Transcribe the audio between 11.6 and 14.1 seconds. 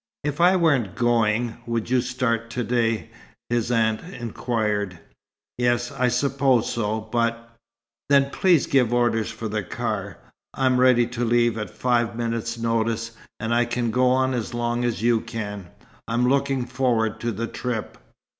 five minutes' notice, and I can go